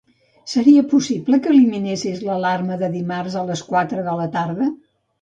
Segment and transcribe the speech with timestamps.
[0.53, 4.77] Seria possible que eliminessis l'alarma de dimarts a les quatre de la tarda?